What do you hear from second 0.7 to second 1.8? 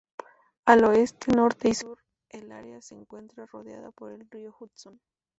oeste, norte y